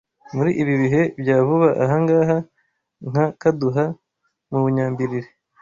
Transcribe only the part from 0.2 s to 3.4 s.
muri ibi bihe bya vuba aha ng’aha nka